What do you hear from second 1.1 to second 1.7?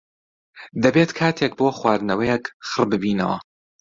کاتێک بۆ